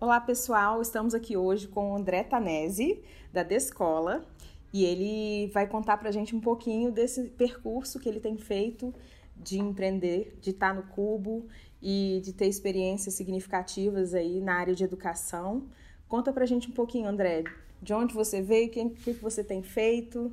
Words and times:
Olá, 0.00 0.18
pessoal. 0.18 0.80
Estamos 0.80 1.14
aqui 1.14 1.36
hoje 1.36 1.68
com 1.68 1.92
o 1.92 1.94
André 1.94 2.22
Tanese, 2.22 3.04
da 3.30 3.42
Descola, 3.42 4.24
e 4.72 4.82
ele 4.82 5.48
vai 5.52 5.66
contar 5.66 5.98
para 5.98 6.08
a 6.08 6.12
gente 6.12 6.34
um 6.34 6.40
pouquinho 6.40 6.90
desse 6.90 7.24
percurso 7.24 8.00
que 8.00 8.08
ele 8.08 8.18
tem 8.18 8.38
feito 8.38 8.94
de 9.36 9.58
empreender, 9.58 10.38
de 10.40 10.52
estar 10.52 10.74
no 10.74 10.84
Cubo 10.84 11.46
e 11.82 12.22
de 12.24 12.32
ter 12.32 12.46
experiências 12.46 13.12
significativas 13.12 14.14
aí 14.14 14.40
na 14.40 14.54
área 14.54 14.74
de 14.74 14.82
educação. 14.82 15.68
Conta 16.08 16.32
para 16.32 16.44
a 16.44 16.46
gente 16.46 16.70
um 16.70 16.72
pouquinho, 16.72 17.06
André, 17.06 17.44
de 17.82 17.92
onde 17.92 18.14
você 18.14 18.40
veio, 18.40 18.68
o 18.68 18.70
que, 18.70 18.88
que 18.88 19.12
você 19.12 19.44
tem 19.44 19.62
feito. 19.62 20.32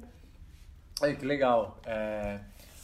Aí, 1.01 1.13
que 1.13 1.25
legal. 1.25 1.77
É... 1.85 2.39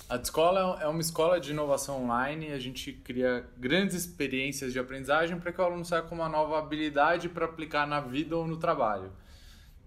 A 0.10 0.18
escola 0.18 0.80
é 0.82 0.88
uma 0.88 1.02
escola 1.02 1.40
de 1.40 1.52
inovação 1.52 2.04
online. 2.04 2.52
A 2.52 2.60
gente 2.60 2.92
cria 2.92 3.46
grandes 3.58 3.96
experiências 3.96 4.74
de 4.74 4.80
aprendizagem 4.80 5.40
para 5.40 5.52
que 5.52 5.60
o 5.60 5.64
aluno 5.64 5.86
saia 5.86 6.02
com 6.02 6.16
uma 6.16 6.30
nova 6.30 6.60
habilidade 6.60 7.30
para 7.30 7.46
aplicar 7.46 7.88
na 7.88 8.00
vida 8.02 8.36
ou 8.36 8.46
no 8.46 8.58
trabalho. 8.58 9.12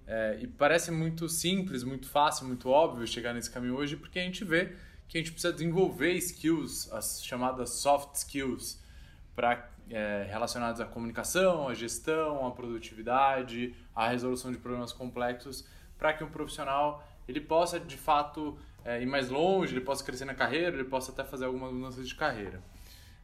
É, 0.06 0.38
e 0.40 0.46
parece 0.46 0.90
muito 0.90 1.28
simples, 1.28 1.84
muito 1.84 2.08
fácil, 2.08 2.46
muito 2.46 2.68
óbvio 2.68 3.06
chegar 3.06 3.34
nesse 3.34 3.50
caminho 3.50 3.76
hoje, 3.76 3.96
porque 3.96 4.18
a 4.18 4.22
gente 4.22 4.44
vê 4.44 4.74
que 5.08 5.18
a 5.18 5.20
gente 5.20 5.32
precisa 5.32 5.52
desenvolver 5.52 6.12
skills, 6.14 6.90
as 6.92 7.22
chamadas 7.24 7.70
soft 7.70 8.14
skills, 8.14 8.80
para 9.34 9.68
é, 9.90 10.26
relacionadas 10.30 10.80
à 10.80 10.84
comunicação, 10.86 11.68
à 11.68 11.74
gestão, 11.74 12.46
à 12.46 12.50
produtividade, 12.50 13.74
à 13.94 14.08
resolução 14.08 14.50
de 14.50 14.58
problemas 14.58 14.92
complexos, 14.92 15.66
para 15.98 16.12
que 16.12 16.24
um 16.24 16.30
profissional 16.30 17.06
ele 17.28 17.40
possa 17.40 17.78
de 17.78 17.96
fato 17.96 18.58
é, 18.86 19.02
ir 19.02 19.06
mais 19.06 19.28
longe, 19.28 19.74
ele 19.74 19.84
possa 19.84 20.04
crescer 20.04 20.24
na 20.24 20.34
carreira, 20.34 20.76
ele 20.76 20.84
possa 20.84 21.10
até 21.10 21.24
fazer 21.24 21.44
algumas 21.44 21.72
mudanças 21.72 22.08
de 22.08 22.14
carreira. 22.14 22.62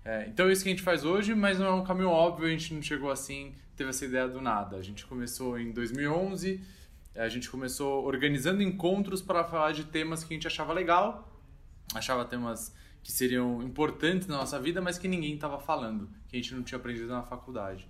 É, 0.05 0.27
então 0.27 0.49
é 0.49 0.53
isso 0.53 0.65
que 0.65 0.69
a 0.69 0.73
gente 0.73 0.83
faz 0.83 1.05
hoje, 1.05 1.35
mas 1.37 1.61
não 1.61 1.67
é 1.67 1.73
um 1.73 1.85
caminho 1.85 2.09
óbvio, 2.09 2.47
a 2.49 2.51
gente 2.51 2.75
não 2.75 2.83
chegou 2.83 3.11
assim, 3.11 3.55
teve 3.77 3.91
essa 3.91 4.05
ideia 4.05 4.27
do 4.27 4.41
nada. 4.41 4.77
A 4.77 4.83
gente 4.83 5.07
começou 5.07 5.57
em 5.57 5.71
2011, 5.71 6.61
a 7.15 7.29
gente 7.29 7.49
começou 7.49 8.05
organizando 8.05 8.61
encontros 8.61 9.23
para 9.23 9.45
falar 9.45 9.71
de 9.71 9.85
temas 9.85 10.25
que 10.25 10.35
a 10.35 10.37
gente 10.37 10.49
achava 10.49 10.73
legal, 10.73 11.33
achava 11.95 12.25
temas 12.25 12.75
que 13.01 13.13
seriam 13.13 13.63
importantes 13.63 14.27
na 14.27 14.39
nossa 14.39 14.59
vida, 14.59 14.81
mas 14.81 14.99
que 14.99 15.07
ninguém 15.07 15.35
estava 15.35 15.61
falando, 15.61 16.11
que 16.27 16.37
a 16.37 16.41
gente 16.41 16.55
não 16.55 16.65
tinha 16.65 16.79
aprendido 16.79 17.07
na 17.07 17.23
faculdade. 17.23 17.89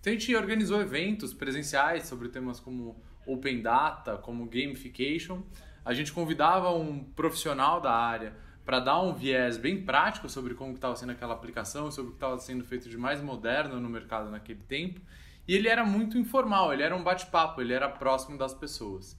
Então 0.00 0.12
a 0.12 0.16
gente 0.16 0.34
organizou 0.34 0.80
eventos 0.80 1.32
presenciais 1.32 2.08
sobre 2.08 2.28
temas 2.28 2.58
como 2.58 3.00
Open 3.24 3.62
Data, 3.62 4.16
como 4.16 4.46
Gamification, 4.46 5.42
a 5.84 5.92
gente 5.92 6.12
convidava 6.12 6.70
um 6.70 7.02
profissional 7.02 7.80
da 7.80 7.92
área 7.92 8.34
para 8.64 8.78
dar 8.78 9.00
um 9.00 9.12
viés 9.12 9.56
bem 9.56 9.82
prático 9.82 10.28
sobre 10.28 10.54
como 10.54 10.74
estava 10.74 10.94
sendo 10.94 11.12
aquela 11.12 11.34
aplicação, 11.34 11.90
sobre 11.90 12.10
o 12.10 12.12
que 12.12 12.16
estava 12.16 12.38
sendo 12.38 12.64
feito 12.64 12.88
de 12.88 12.96
mais 12.96 13.20
moderno 13.20 13.80
no 13.80 13.88
mercado 13.88 14.30
naquele 14.30 14.60
tempo. 14.60 15.00
E 15.46 15.54
ele 15.56 15.68
era 15.68 15.84
muito 15.84 16.16
informal, 16.16 16.72
ele 16.72 16.82
era 16.82 16.94
um 16.94 17.02
bate-papo, 17.02 17.60
ele 17.60 17.72
era 17.72 17.88
próximo 17.88 18.38
das 18.38 18.54
pessoas. 18.54 19.16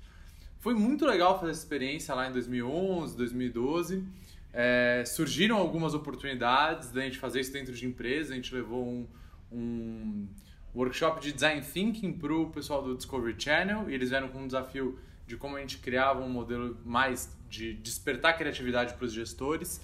Foi 0.59 0.73
muito 0.73 1.05
legal 1.05 1.37
fazer 1.37 1.51
essa 1.51 1.59
experiência 1.59 2.15
lá 2.15 2.29
em 2.29 2.31
2011, 2.31 3.17
2012. 3.17 4.07
É, 4.53 5.03
surgiram 5.05 5.57
algumas 5.57 5.93
oportunidades 5.93 6.89
da 6.91 7.01
gente 7.01 7.17
fazer 7.17 7.41
isso 7.41 7.51
dentro 7.51 7.73
de 7.73 7.85
empresa. 7.85 8.31
A 8.31 8.35
gente 8.37 8.55
levou 8.55 8.87
um, 8.87 9.05
um 9.51 10.27
workshop 10.73 11.19
de 11.21 11.33
design 11.33 11.61
thinking 11.61 12.13
para 12.13 12.33
o 12.33 12.49
pessoal 12.49 12.81
do 12.81 12.95
Discovery 12.95 13.35
Channel 13.37 13.89
e 13.89 13.93
eles 13.93 14.09
vieram 14.09 14.29
com 14.29 14.39
um 14.39 14.47
desafio 14.47 14.97
de 15.33 15.37
como 15.37 15.57
a 15.57 15.59
gente 15.59 15.79
criava 15.79 16.21
um 16.21 16.29
modelo 16.29 16.77
mais 16.85 17.35
de 17.49 17.73
despertar 17.73 18.37
criatividade 18.37 18.93
para 18.93 19.05
os 19.05 19.11
gestores. 19.11 19.81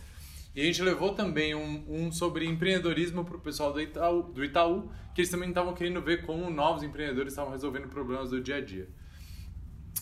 E 0.55 0.61
a 0.61 0.64
gente 0.64 0.81
levou 0.81 1.14
também 1.14 1.55
um, 1.55 1.86
um 1.88 2.11
sobre 2.11 2.45
empreendedorismo 2.45 3.25
para 3.25 3.36
o 3.36 3.39
pessoal 3.39 3.73
do 3.73 3.81
Itaú, 3.81 4.23
do 4.23 4.44
Itaú, 4.44 4.92
que 5.14 5.22
eles 5.22 5.30
também 5.30 5.50
estavam 5.50 5.73
querendo 5.73 6.02
ver 6.02 6.25
como 6.25 6.50
novos 6.50 6.83
empreendedores 6.83 7.33
estavam 7.33 7.52
resolvendo 7.52 7.88
problemas 7.88 8.30
do 8.30 8.42
dia 8.42 8.58
a 8.58 8.61
dia. 8.61 8.88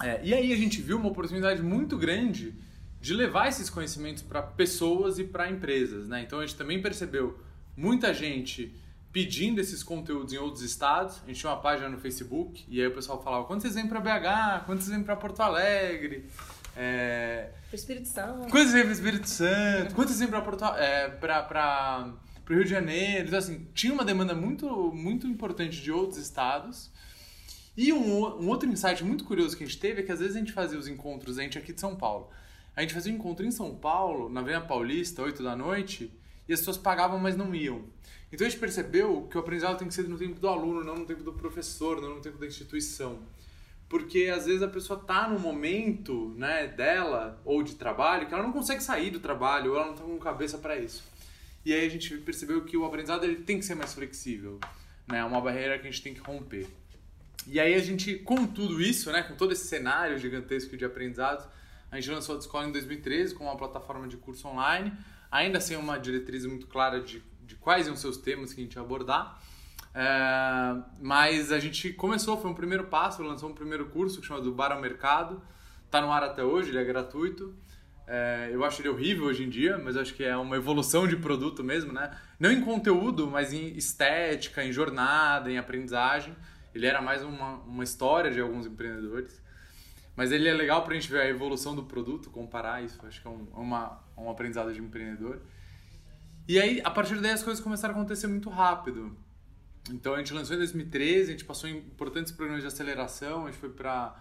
É, 0.04 0.22
e 0.24 0.34
aí 0.34 0.54
a 0.54 0.56
gente 0.56 0.82
viu 0.82 0.98
uma 0.98 1.10
oportunidade 1.10 1.62
muito 1.62 1.98
grande 1.98 2.54
de 3.00 3.14
levar 3.14 3.48
esses 3.48 3.70
conhecimentos 3.70 4.24
para 4.24 4.42
pessoas 4.42 5.18
e 5.20 5.24
para 5.24 5.50
empresas. 5.50 6.08
Né? 6.08 6.24
Então 6.24 6.40
a 6.40 6.46
gente 6.46 6.58
também 6.58 6.82
percebeu 6.82 7.40
muita 7.76 8.14
gente 8.14 8.74
pedindo 9.18 9.60
esses 9.60 9.82
conteúdos 9.82 10.32
em 10.32 10.38
outros 10.38 10.62
estados. 10.62 11.24
A 11.24 11.26
gente 11.26 11.40
tinha 11.40 11.52
uma 11.52 11.60
página 11.60 11.90
no 11.90 11.98
Facebook 11.98 12.64
e 12.70 12.80
aí 12.80 12.86
o 12.86 12.94
pessoal 12.94 13.20
falava: 13.24 13.46
quando 13.46 13.62
vocês 13.62 13.74
vêm 13.74 13.88
para 13.88 14.00
BH, 14.00 14.66
quando 14.68 14.80
vocês 14.80 14.96
vêm 14.96 15.04
para 15.04 15.16
Porto 15.16 15.40
Alegre. 15.40 16.30
É... 16.76 17.50
Para 17.68 17.76
Espírito 17.76 18.08
Santo. 18.08 18.48
Quando 18.52 18.70
vocês 18.70 18.74
vêm 18.74 18.84
para 18.84 18.92
Espírito 18.92 19.28
Santo, 19.28 19.96
quando 19.96 20.08
vocês 20.10 20.20
vêm 20.20 20.28
para 20.28 20.42
Porto 20.42 20.64
é, 20.66 21.10
para 21.10 22.14
o 22.48 22.54
Rio 22.54 22.64
de 22.64 22.70
Janeiro. 22.70 23.26
Então, 23.26 23.40
assim, 23.40 23.68
tinha 23.74 23.92
uma 23.92 24.06
demanda 24.06 24.36
muito, 24.36 24.94
muito 24.94 25.26
importante 25.26 25.82
de 25.82 25.92
outros 25.92 26.20
estados. 26.20 26.92
E 27.76 27.92
um, 27.92 28.24
um 28.24 28.48
outro 28.50 28.70
insight 28.70 29.04
muito 29.04 29.24
curioso 29.24 29.58
que 29.58 29.64
a 29.64 29.68
gente 29.68 29.80
teve 29.80 30.02
é 30.02 30.04
que 30.04 30.12
às 30.12 30.20
vezes 30.20 30.36
a 30.36 30.40
gente 30.40 30.52
fazia 30.52 30.78
os 30.78 30.88
encontros, 30.88 31.40
a 31.40 31.42
gente 31.42 31.58
aqui 31.58 31.74
de 31.74 31.82
São 31.82 31.96
Paulo. 31.96 32.30
A 32.76 32.82
gente 32.82 32.94
fazia 32.94 33.12
um 33.12 33.16
encontro 33.16 33.44
em 33.44 33.50
São 33.50 33.74
Paulo, 33.74 34.30
na 34.30 34.42
Avenida 34.42 34.64
Paulista, 34.64 35.24
8 35.24 35.42
da 35.42 35.56
noite, 35.56 36.12
e 36.48 36.54
as 36.54 36.60
pessoas 36.60 36.78
pagavam, 36.78 37.20
mas 37.20 37.36
não 37.36 37.54
iam. 37.54 37.86
Então 38.32 38.46
a 38.46 38.50
gente 38.50 38.60
percebeu 38.60 39.28
que 39.30 39.38
o 39.38 39.40
aprendizado 39.40 39.78
tem 39.78 39.88
que 39.88 39.94
ser 39.94 40.08
no 40.08 40.18
tempo 40.18 40.40
do 40.40 40.48
aluno, 40.48 40.84
não 40.84 40.96
no 40.96 41.06
tempo 41.06 41.24
do 41.24 41.34
professor, 41.34 42.02
não 42.02 42.16
no 42.16 42.22
tempo 42.22 42.38
da 42.38 42.46
instituição. 42.46 43.20
Porque 43.88 44.26
às 44.34 44.46
vezes 44.46 44.62
a 44.62 44.68
pessoa 44.68 45.00
está 45.00 45.30
no 45.30 45.40
momento 45.40 46.34
né, 46.38 46.68
dela 46.68 47.42
ou 47.46 47.64
de 47.64 47.76
trabalho 47.76 48.28
que 48.28 48.34
ela 48.34 48.44
não 48.44 48.52
consegue 48.52 48.84
sair 48.84 49.12
do 49.12 49.20
trabalho, 49.20 49.72
ou 49.72 49.78
ela 49.78 49.86
não 49.86 49.94
está 49.94 50.04
com 50.04 50.18
cabeça 50.18 50.58
para 50.58 50.78
isso. 50.78 51.04
E 51.64 51.74
aí 51.74 51.86
a 51.86 51.90
gente 51.90 52.18
percebeu 52.18 52.64
que 52.66 52.76
o 52.76 52.86
aprendizado 52.86 53.24
ele 53.24 53.38
tem 53.38 53.60
que 53.60 53.66
ser 53.66 53.76
mais 53.76 53.94
flexível. 53.94 54.60
Né? 55.08 55.20
É 55.20 55.24
uma 55.24 55.40
barreira 55.40 55.80
que 55.80 55.88
a 55.88 55.92
gente 55.92 56.04
tem 56.04 56.14
que 56.14 56.20
romper. 56.20 56.68
E 57.46 57.62
aí 57.62 57.76
a 57.76 57.80
gente, 57.80 58.16
com 58.16 58.46
tudo 58.46 58.82
isso, 58.82 59.10
né, 59.10 59.24
com 59.24 59.36
todo 59.36 59.54
esse 59.54 59.68
cenário 59.68 60.18
gigantesco 60.18 60.76
de 60.76 60.84
aprendizado, 60.84 61.50
a 61.90 61.96
gente 61.96 62.12
lançou 62.12 62.36
a 62.36 62.40
Escola 62.40 62.68
em 62.68 62.74
2013 62.74 63.34
com 63.36 63.46
uma 63.46 63.56
plataforma 63.56 64.06
de 64.06 64.18
curso 64.18 64.50
online, 64.50 64.92
ainda 65.32 65.60
sem 65.60 65.78
uma 65.78 65.98
diretriz 65.98 66.46
muito 66.46 66.68
clara 66.68 67.02
de 67.02 67.22
de 67.48 67.56
quais 67.56 67.88
iam 67.88 67.96
ser 67.96 68.08
os 68.08 68.18
temas 68.18 68.54
que 68.54 68.60
a 68.60 68.64
gente 68.64 68.76
ia 68.76 68.82
abordar. 68.82 69.42
É, 69.96 70.76
mas 71.00 71.52
a 71.52 71.60
gente 71.60 71.92
começou, 71.94 72.40
foi 72.40 72.52
um 72.52 72.54
primeiro 72.54 72.84
passo, 72.84 73.24
lançou 73.24 73.50
um 73.50 73.54
primeiro 73.54 73.88
curso 73.88 74.22
chamado 74.22 74.52
Bar 74.52 74.74
ao 74.74 74.82
Mercado. 74.82 75.42
Está 75.86 76.02
no 76.02 76.12
ar 76.12 76.24
até 76.24 76.44
hoje, 76.44 76.70
ele 76.70 76.78
é 76.78 76.84
gratuito. 76.84 77.56
É, 78.06 78.50
eu 78.52 78.64
acho 78.64 78.82
ele 78.82 78.90
horrível 78.90 79.26
hoje 79.26 79.44
em 79.44 79.50
dia, 79.50 79.78
mas 79.78 79.98
acho 79.98 80.14
que 80.14 80.24
é 80.24 80.36
uma 80.36 80.58
evolução 80.58 81.08
de 81.08 81.16
produto 81.16 81.64
mesmo, 81.64 81.92
né? 81.94 82.12
Não 82.40 82.52
em 82.52 82.62
conteúdo, 82.62 83.28
mas 83.28 83.54
em 83.54 83.76
estética, 83.76 84.64
em 84.64 84.72
jornada, 84.72 85.50
em 85.50 85.58
aprendizagem. 85.58 86.36
Ele 86.76 86.86
era 86.86 87.02
mais 87.02 87.24
uma, 87.24 87.56
uma 87.60 87.84
história 87.84 88.30
de 88.30 88.40
alguns 88.40 88.66
empreendedores. 88.66 89.42
Mas 90.18 90.32
ele 90.32 90.50
é 90.50 90.54
legal 90.54 90.84
para 90.84 90.94
a 90.94 91.00
gente 91.00 91.12
ver 91.12 91.22
a 91.22 91.30
evolução 91.30 91.76
do 91.76 91.84
produto, 91.84 92.32
comparar 92.32 92.84
isso. 92.84 93.00
Acho 93.06 93.22
que 93.22 93.28
é 93.28 93.30
um, 93.30 93.48
uma, 93.54 94.04
um 94.18 94.32
aprendizado 94.32 94.74
de 94.74 94.82
empreendedor. 94.82 95.40
E 96.48 96.60
aí, 96.60 96.82
a 96.84 96.90
partir 96.90 97.22
daí, 97.22 97.32
as 97.32 97.44
coisas 97.44 97.64
começaram 97.64 97.94
a 97.94 97.98
acontecer 97.98 98.26
muito 98.26 98.50
rápido. 98.50 99.16
Então, 99.92 100.16
a 100.16 100.18
gente 100.18 100.34
lançou 100.34 100.56
em 100.56 100.60
2013, 100.60 101.22
a 101.22 101.32
gente 101.34 101.46
passou 101.46 101.70
em 101.70 101.78
importantes 101.78 102.32
programas 102.32 102.64
de 102.64 102.68
aceleração, 102.68 103.46
a 103.46 103.52
gente 103.52 103.60
foi 103.60 103.70
para 103.70 104.16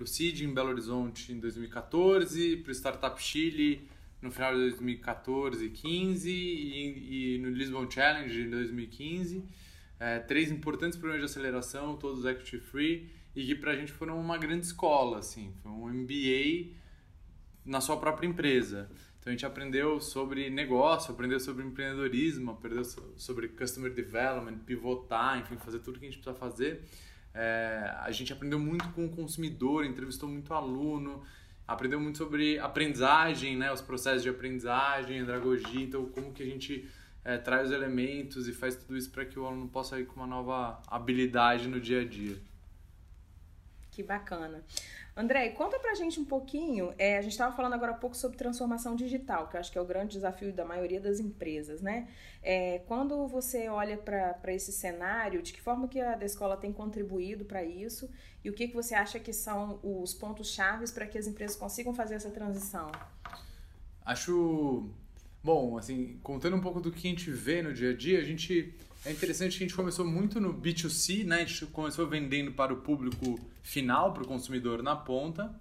o 0.00 0.04
CID 0.04 0.44
em 0.44 0.52
Belo 0.52 0.70
Horizonte 0.70 1.32
em 1.32 1.38
2014, 1.38 2.56
para 2.56 2.70
o 2.70 2.74
Startup 2.74 3.22
Chile 3.22 3.88
no 4.20 4.32
final 4.32 4.52
de 4.52 4.60
2014 4.62 5.64
e 5.64 5.70
15 5.70 6.28
e, 6.28 7.34
e 7.36 7.38
no 7.38 7.50
Lisbon 7.50 7.88
Challenge 7.88 8.40
em 8.40 8.50
2015. 8.50 9.44
É, 9.98 10.18
três 10.18 10.50
importantes 10.50 10.98
programas 10.98 11.26
de 11.26 11.32
aceleração, 11.32 11.96
todos 11.96 12.24
equity 12.24 12.58
free, 12.58 13.10
e 13.34 13.44
que 13.44 13.54
para 13.54 13.72
a 13.72 13.76
gente 13.76 13.92
foram 13.92 14.18
uma 14.20 14.38
grande 14.38 14.66
escola, 14.66 15.18
assim, 15.18 15.52
foi 15.62 15.70
um 15.70 15.88
MBA 15.88 16.74
na 17.64 17.80
sua 17.80 17.96
própria 17.96 18.26
empresa. 18.26 18.88
Então 19.18 19.32
a 19.32 19.34
gente 19.34 19.44
aprendeu 19.44 20.00
sobre 20.00 20.48
negócio, 20.48 21.12
aprendeu 21.12 21.40
sobre 21.40 21.64
empreendedorismo, 21.64 22.52
aprendeu 22.52 22.84
sobre 23.16 23.48
customer 23.48 23.92
development, 23.92 24.58
pivotar, 24.58 25.40
enfim, 25.40 25.56
fazer 25.56 25.80
tudo 25.80 25.98
que 25.98 26.06
a 26.06 26.08
gente 26.08 26.20
precisa 26.20 26.38
fazer. 26.38 26.84
É, 27.34 27.92
a 28.00 28.10
gente 28.12 28.32
aprendeu 28.32 28.58
muito 28.58 28.88
com 28.90 29.04
o 29.04 29.08
consumidor, 29.10 29.84
entrevistou 29.84 30.28
muito 30.28 30.54
aluno, 30.54 31.24
aprendeu 31.66 31.98
muito 32.00 32.18
sobre 32.18 32.58
aprendizagem, 32.58 33.56
né, 33.56 33.72
os 33.72 33.80
processos 33.80 34.22
de 34.22 34.28
aprendizagem, 34.28 35.18
andragogia, 35.18 35.82
então 35.82 36.06
como 36.06 36.32
que 36.32 36.42
a 36.42 36.46
gente 36.46 36.88
é, 37.26 37.36
traz 37.36 37.66
os 37.66 37.72
elementos 37.72 38.46
e 38.46 38.52
faz 38.52 38.76
tudo 38.76 38.96
isso 38.96 39.10
para 39.10 39.24
que 39.24 39.36
o 39.36 39.44
aluno 39.44 39.68
possa 39.68 39.98
ir 39.98 40.06
com 40.06 40.14
uma 40.14 40.28
nova 40.28 40.80
habilidade 40.86 41.66
no 41.66 41.80
dia 41.80 42.02
a 42.02 42.04
dia. 42.04 42.38
Que 43.90 44.00
bacana. 44.00 44.62
André, 45.16 45.48
conta 45.48 45.76
pra 45.80 45.94
gente 45.94 46.20
um 46.20 46.24
pouquinho. 46.24 46.94
É, 46.96 47.18
a 47.18 47.22
gente 47.22 47.32
estava 47.32 47.56
falando 47.56 47.72
agora 47.72 47.92
há 47.92 47.96
pouco 47.96 48.16
sobre 48.16 48.36
transformação 48.36 48.94
digital, 48.94 49.48
que 49.48 49.56
eu 49.56 49.60
acho 49.60 49.72
que 49.72 49.78
é 49.78 49.80
o 49.80 49.84
grande 49.84 50.12
desafio 50.12 50.52
da 50.52 50.64
maioria 50.64 51.00
das 51.00 51.18
empresas, 51.18 51.80
né? 51.80 52.06
É, 52.42 52.80
quando 52.86 53.26
você 53.26 53.68
olha 53.68 53.96
para 53.96 54.52
esse 54.52 54.70
cenário, 54.70 55.42
de 55.42 55.52
que 55.52 55.60
forma 55.60 55.88
que 55.88 56.00
a 56.00 56.24
escola 56.24 56.56
tem 56.56 56.72
contribuído 56.72 57.44
para 57.44 57.64
isso 57.64 58.08
e 58.44 58.50
o 58.50 58.52
que, 58.52 58.68
que 58.68 58.74
você 58.74 58.94
acha 58.94 59.18
que 59.18 59.32
são 59.32 59.80
os 59.82 60.14
pontos 60.14 60.52
chaves 60.52 60.92
para 60.92 61.06
que 61.06 61.18
as 61.18 61.26
empresas 61.26 61.56
consigam 61.56 61.92
fazer 61.92 62.14
essa 62.14 62.30
transição? 62.30 62.92
Acho. 64.04 64.88
Bom, 65.46 65.78
assim, 65.78 66.18
contando 66.24 66.56
um 66.56 66.60
pouco 66.60 66.80
do 66.80 66.90
que 66.90 67.06
a 67.06 67.10
gente 67.10 67.30
vê 67.30 67.62
no 67.62 67.72
dia 67.72 67.90
a 67.90 67.96
dia, 67.96 68.18
a 68.18 68.24
gente 68.24 68.74
é 69.04 69.12
interessante 69.12 69.56
que 69.56 69.62
a 69.62 69.66
gente 69.68 69.76
começou 69.76 70.04
muito 70.04 70.40
no 70.40 70.52
B2C, 70.52 71.24
né? 71.24 71.36
A 71.36 71.44
gente 71.44 71.66
começou 71.66 72.04
vendendo 72.08 72.50
para 72.50 72.74
o 72.74 72.78
público 72.78 73.38
final, 73.62 74.12
para 74.12 74.24
o 74.24 74.26
consumidor 74.26 74.82
na 74.82 74.96
ponta. 74.96 75.54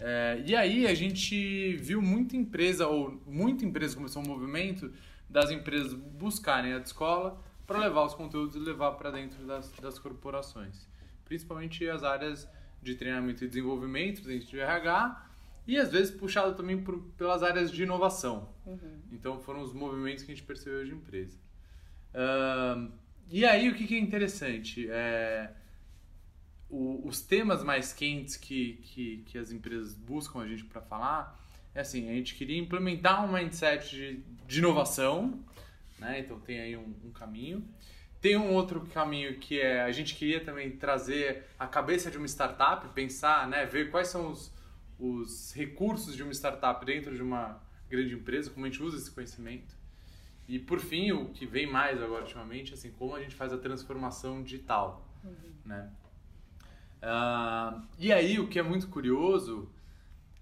É, 0.00 0.42
e 0.44 0.56
aí 0.56 0.84
a 0.88 0.94
gente 0.94 1.76
viu 1.76 2.02
muita 2.02 2.36
empresa, 2.36 2.88
ou 2.88 3.22
muita 3.24 3.64
empresa 3.64 3.94
começou 3.94 4.20
um 4.20 4.26
movimento 4.26 4.92
das 5.28 5.52
empresas 5.52 5.94
buscarem 5.94 6.72
a 6.72 6.78
escola 6.78 7.40
para 7.68 7.78
levar 7.78 8.04
os 8.04 8.14
conteúdos 8.14 8.56
e 8.56 8.58
levar 8.58 8.94
para 8.94 9.12
dentro 9.12 9.46
das, 9.46 9.70
das 9.80 9.96
corporações. 9.96 10.88
Principalmente 11.24 11.88
as 11.88 12.02
áreas 12.02 12.48
de 12.82 12.96
treinamento 12.96 13.44
e 13.44 13.46
desenvolvimento 13.46 14.22
dentro 14.22 14.48
de 14.48 14.58
RH 14.58 15.29
e 15.70 15.78
às 15.78 15.92
vezes 15.92 16.10
puxado 16.10 16.56
também 16.56 16.82
por, 16.82 16.98
pelas 17.16 17.44
áreas 17.44 17.70
de 17.70 17.84
inovação. 17.84 18.48
Uhum. 18.66 19.00
Então 19.12 19.38
foram 19.38 19.62
os 19.62 19.72
movimentos 19.72 20.24
que 20.24 20.32
a 20.32 20.34
gente 20.34 20.44
percebeu 20.44 20.84
de 20.84 20.90
empresa. 20.90 21.38
Uh, 22.12 22.90
e 23.30 23.44
aí 23.44 23.68
o 23.68 23.74
que, 23.76 23.86
que 23.86 23.94
é 23.94 23.98
interessante? 24.00 24.90
É, 24.90 25.52
o, 26.68 27.06
os 27.06 27.20
temas 27.20 27.62
mais 27.62 27.92
quentes 27.92 28.36
que, 28.36 28.80
que, 28.82 29.18
que 29.26 29.38
as 29.38 29.52
empresas 29.52 29.94
buscam 29.94 30.40
a 30.40 30.48
gente 30.48 30.64
para 30.64 30.80
falar 30.80 31.40
é 31.72 31.82
assim, 31.82 32.10
a 32.10 32.14
gente 32.14 32.34
queria 32.34 32.58
implementar 32.58 33.24
um 33.24 33.32
mindset 33.32 33.94
de, 33.94 34.24
de 34.48 34.58
inovação, 34.58 35.38
né? 36.00 36.18
então 36.18 36.40
tem 36.40 36.58
aí 36.60 36.76
um, 36.76 36.92
um 37.04 37.12
caminho. 37.12 37.64
Tem 38.20 38.36
um 38.36 38.52
outro 38.52 38.84
caminho 38.92 39.38
que 39.38 39.60
é 39.60 39.82
a 39.82 39.92
gente 39.92 40.16
queria 40.16 40.44
também 40.44 40.72
trazer 40.72 41.44
a 41.56 41.68
cabeça 41.68 42.10
de 42.10 42.18
uma 42.18 42.26
startup, 42.26 42.88
pensar, 42.88 43.48
né, 43.48 43.64
ver 43.64 43.92
quais 43.92 44.08
são 44.08 44.32
os, 44.32 44.52
os 45.00 45.52
recursos 45.54 46.14
de 46.14 46.22
uma 46.22 46.32
startup 46.32 46.84
dentro 46.84 47.14
de 47.14 47.22
uma 47.22 47.60
grande 47.88 48.14
empresa, 48.14 48.50
como 48.50 48.66
a 48.66 48.68
gente 48.68 48.82
usa 48.82 48.96
esse 48.98 49.10
conhecimento. 49.10 49.74
E 50.46 50.58
por 50.58 50.80
fim, 50.80 51.12
o 51.12 51.30
que 51.30 51.46
vem 51.46 51.66
mais 51.66 52.02
agora 52.02 52.22
ultimamente, 52.22 52.74
assim, 52.74 52.90
como 52.90 53.14
a 53.14 53.20
gente 53.20 53.34
faz 53.34 53.52
a 53.52 53.58
transformação 53.58 54.42
digital, 54.42 55.08
uhum. 55.24 55.52
né? 55.64 55.90
Uh, 57.02 57.82
e 57.98 58.12
aí 58.12 58.38
o 58.38 58.46
que 58.48 58.58
é 58.58 58.62
muito 58.62 58.88
curioso 58.88 59.72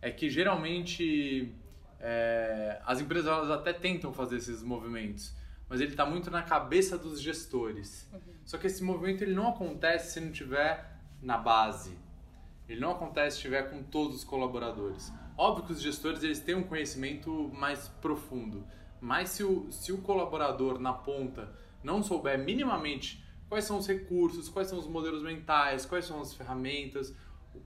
é 0.03 0.11
que 0.11 0.29
geralmente 0.29 1.55
é, 2.01 2.81
as 2.85 3.01
empresas 3.01 3.27
elas 3.27 3.51
até 3.51 3.73
tentam 3.73 4.13
fazer 4.13 4.37
esses 4.37 4.63
movimentos, 4.63 5.35
mas 5.69 5.81
ele 5.81 5.91
está 5.91 6.07
muito 6.07 6.31
na 6.31 6.43
cabeça 6.43 6.97
dos 6.97 7.21
gestores. 7.21 8.09
Uhum. 8.13 8.21
Só 8.45 8.59
que 8.59 8.67
esse 8.67 8.83
movimento 8.83 9.23
ele 9.23 9.35
não 9.35 9.49
acontece 9.49 10.15
se 10.15 10.21
não 10.21 10.33
tiver 10.33 10.99
na 11.21 11.37
base. 11.37 11.97
Ele 12.69 12.81
não 12.81 12.93
acontece 12.93 13.37
se 13.37 13.39
estiver 13.39 13.71
com 13.71 13.83
todos 13.83 14.17
os 14.17 14.25
colaboradores. 14.25 15.13
Óbvio 15.37 15.65
que 15.67 15.73
os 15.73 15.81
gestores 15.81 16.23
eles 16.23 16.41
têm 16.41 16.55
um 16.55 16.65
conhecimento 16.65 17.51
mais 17.55 17.89
profundo, 18.01 18.67
mas 19.01 19.31
se 19.31 19.43
o, 19.43 19.71
se 19.71 19.93
o 19.93 19.99
colaborador 19.99 20.79
na 20.79 20.93
ponta 20.93 21.53
não 21.83 22.03
souber 22.03 22.39
minimamente 22.39 23.25
quais 23.49 23.65
são 23.65 23.79
os 23.79 23.87
recursos, 23.87 24.49
quais 24.49 24.69
são 24.69 24.79
os 24.79 24.87
modelos 24.87 25.23
mentais, 25.23 25.87
quais 25.87 26.05
são 26.05 26.21
as 26.21 26.35
ferramentas, 26.35 27.15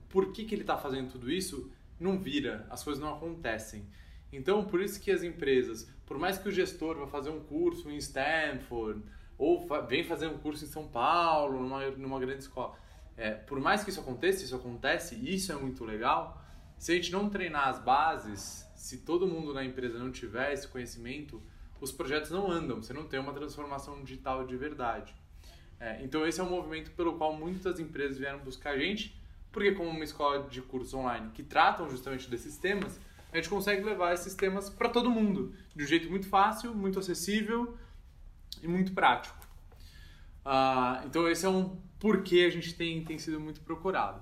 por 0.07 0.31
que, 0.31 0.45
que 0.45 0.55
ele 0.55 0.61
está 0.61 0.77
fazendo 0.77 1.11
tudo 1.11 1.29
isso, 1.29 1.71
não 1.99 2.17
vira, 2.17 2.65
as 2.69 2.83
coisas 2.83 3.03
não 3.03 3.13
acontecem. 3.13 3.85
Então, 4.31 4.65
por 4.65 4.81
isso 4.81 4.99
que 5.01 5.11
as 5.11 5.23
empresas, 5.23 5.89
por 6.05 6.17
mais 6.17 6.37
que 6.37 6.47
o 6.47 6.51
gestor 6.51 6.97
vá 6.97 7.07
fazer 7.07 7.29
um 7.29 7.41
curso 7.41 7.89
em 7.89 7.97
Stanford, 7.97 9.03
ou 9.37 9.67
vem 9.87 10.03
fazer 10.03 10.27
um 10.27 10.37
curso 10.37 10.63
em 10.63 10.67
São 10.67 10.87
Paulo, 10.87 11.59
numa, 11.59 11.89
numa 11.91 12.19
grande 12.19 12.43
escola, 12.43 12.75
é, 13.15 13.31
por 13.31 13.59
mais 13.59 13.83
que 13.83 13.89
isso 13.89 13.99
aconteça, 13.99 14.43
isso 14.43 14.55
acontece, 14.55 15.15
isso 15.15 15.51
é 15.51 15.55
muito 15.55 15.83
legal, 15.85 16.41
se 16.77 16.91
a 16.91 16.95
gente 16.95 17.11
não 17.11 17.29
treinar 17.29 17.67
as 17.69 17.79
bases, 17.79 18.67
se 18.75 18.97
todo 18.97 19.27
mundo 19.27 19.53
na 19.53 19.63
empresa 19.63 19.97
não 19.97 20.11
tiver 20.11 20.51
esse 20.51 20.67
conhecimento, 20.67 21.41
os 21.79 21.91
projetos 21.91 22.31
não 22.31 22.49
andam, 22.51 22.81
você 22.81 22.93
não 22.93 23.05
tem 23.05 23.19
uma 23.19 23.33
transformação 23.33 24.03
digital 24.03 24.45
de 24.45 24.55
verdade. 24.57 25.13
É, 25.79 26.01
então 26.03 26.25
esse 26.25 26.39
é 26.39 26.43
um 26.43 26.49
movimento 26.49 26.91
pelo 26.91 27.17
qual 27.17 27.33
muitas 27.33 27.79
empresas 27.79 28.17
vieram 28.17 28.39
buscar 28.39 28.71
a 28.71 28.77
gente, 28.77 29.21
porque 29.51 29.71
como 29.73 29.89
uma 29.89 30.03
escola 30.03 30.47
de 30.49 30.61
cursos 30.61 30.93
online 30.93 31.29
que 31.33 31.43
tratam 31.43 31.89
justamente 31.89 32.29
desses 32.29 32.57
temas, 32.57 32.99
a 33.31 33.37
gente 33.37 33.49
consegue 33.49 33.83
levar 33.83 34.13
esses 34.13 34.33
temas 34.33 34.69
para 34.69 34.89
todo 34.89 35.09
mundo, 35.09 35.53
de 35.75 35.83
um 35.83 35.87
jeito 35.87 36.09
muito 36.09 36.27
fácil, 36.27 36.73
muito 36.73 36.99
acessível 36.99 37.77
e 38.61 38.67
muito 38.67 38.93
prático. 38.93 39.42
Uh, 40.45 41.05
então 41.05 41.27
esse 41.27 41.45
é 41.45 41.49
um 41.49 41.77
porquê 41.99 42.45
a 42.47 42.49
gente 42.49 42.73
tem, 42.75 43.03
tem 43.03 43.17
sido 43.17 43.39
muito 43.39 43.61
procurado. 43.61 44.21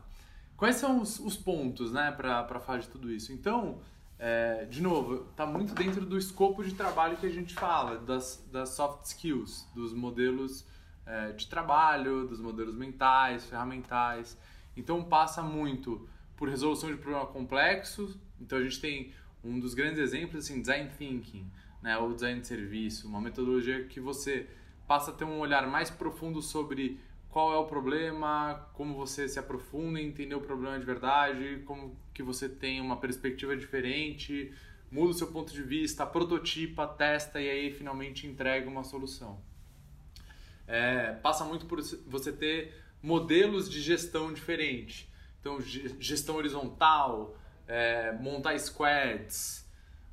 Quais 0.56 0.76
são 0.76 1.02
os, 1.02 1.20
os 1.20 1.36
pontos 1.36 1.92
né, 1.92 2.12
para 2.12 2.60
falar 2.60 2.78
de 2.78 2.88
tudo 2.88 3.12
isso? 3.12 3.34
Então, 3.34 3.80
é, 4.20 4.66
de 4.66 4.80
novo, 4.80 5.28
está 5.32 5.48
muito 5.48 5.74
dentro 5.74 6.06
do 6.06 6.16
escopo 6.16 6.64
de 6.64 6.76
trabalho 6.76 7.18
que 7.18 7.26
a 7.26 7.32
gente 7.32 7.56
fala, 7.56 7.98
das, 7.98 8.48
das 8.52 8.70
soft 8.70 9.06
skills, 9.06 9.68
dos 9.74 9.92
modelos 9.92 10.64
é, 11.04 11.32
de 11.32 11.48
trabalho, 11.48 12.28
dos 12.28 12.40
modelos 12.40 12.76
mentais, 12.76 13.44
ferramentais. 13.46 14.38
Então 14.78 15.04
passa 15.04 15.42
muito 15.42 16.08
por 16.38 16.48
resolução 16.48 16.92
de 16.92 16.98
problemas 16.98 17.30
complexos. 17.30 18.16
Então 18.40 18.60
a 18.60 18.64
gente 18.64 18.80
tem 18.80 19.12
um 19.44 19.60
dos 19.60 19.74
grandes 19.74 19.98
exemplos 19.98 20.46
assim, 20.46 20.62
design 20.62 20.92
thinking, 20.98 21.50
né, 21.82 21.98
ou 21.98 22.14
design 22.14 22.40
de 22.40 22.46
serviço, 22.46 23.08
uma 23.08 23.20
metodologia 23.20 23.86
que 23.86 24.00
você 24.00 24.48
passa 24.92 25.12
a 25.12 25.14
ter 25.14 25.24
um 25.24 25.40
olhar 25.40 25.66
mais 25.68 25.90
profundo 25.90 26.42
sobre 26.42 27.00
qual 27.30 27.54
é 27.54 27.56
o 27.56 27.64
problema, 27.64 28.70
como 28.74 28.94
você 28.94 29.26
se 29.26 29.40
aprofunda 29.40 30.02
em 30.02 30.08
entender 30.08 30.36
o 30.36 30.42
problema 30.42 30.78
de 30.78 30.86
verdade, 30.86 31.64
como 31.66 31.96
que 32.14 32.22
você 32.22 32.50
tem 32.50 32.82
uma 32.82 32.98
perspectiva 32.98 33.56
diferente, 33.56 34.54
muda 34.92 35.12
o 35.12 35.14
seu 35.14 35.28
ponto 35.28 35.54
de 35.54 35.64
vista, 35.64 36.06
prototipa, 36.06 36.86
testa 36.86 37.40
e 37.40 37.50
aí 37.50 37.72
finalmente 37.72 38.28
entrega 38.28 38.70
uma 38.70 38.84
solução. 38.84 39.40
É, 40.68 41.14
passa 41.14 41.46
muito 41.46 41.68
por 41.68 41.82
você 42.06 42.34
ter 42.34 42.76
modelos 43.02 43.70
de 43.70 43.80
gestão 43.80 44.34
diferentes. 44.34 45.08
Então, 45.40 45.58
gestão 45.62 46.36
horizontal, 46.36 47.38
é, 47.66 48.12
montar 48.20 48.60
squads, 48.60 49.66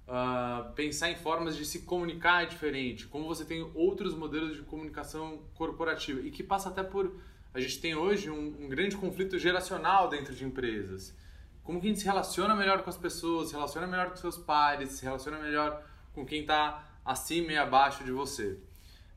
uh, 0.09 0.73
pensar 0.73 1.11
em 1.11 1.17
formas 1.17 1.57
de 1.57 1.65
se 1.65 1.83
comunicar 1.83 2.47
diferente, 2.47 3.07
como 3.07 3.27
você 3.27 3.45
tem 3.45 3.71
outros 3.75 4.15
modelos 4.15 4.57
de 4.57 4.63
comunicação 4.63 5.43
corporativa 5.55 6.21
e 6.21 6.31
que 6.31 6.43
passa 6.43 6.71
até 6.71 6.83
por 6.83 7.15
a 7.53 7.61
gente 7.61 7.81
tem 7.81 7.95
hoje 7.95 8.31
um, 8.31 8.65
um, 8.65 8.69
grande 8.69 8.97
conflito 8.97 9.39
geracional 9.39 10.09
dentro 10.09 10.35
de 10.35 10.45
empresas. 10.45 11.17
Como 11.65 11.81
que 11.81 11.87
a 11.87 11.91
gente 11.91 12.01
se 12.01 12.07
relaciona 12.07 12.55
melhor 12.55 12.83
com 12.83 12.91
as 12.91 12.97
pessoas, 12.97 13.49
se 13.49 13.55
relaciona 13.55 13.87
melhor 13.87 14.11
com 14.11 14.17
seus 14.17 14.37
pares, 14.37 14.91
se 14.93 15.05
relaciona 15.05 15.39
melhor 15.39 15.83
com 16.15 16.25
quem 16.25 16.43
está 16.43 16.85
acima 17.05 17.53
e 17.53 17.57
abaixo 17.57 18.05
de 18.05 18.13
você. 18.13 18.59